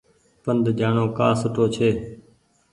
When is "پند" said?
0.43-0.65